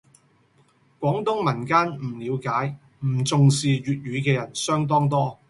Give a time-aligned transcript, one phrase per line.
[0.99, 5.37] 廣東民間唔了解、唔重視粵語嘅人相當多